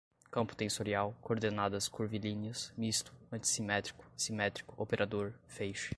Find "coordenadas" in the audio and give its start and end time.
1.21-1.87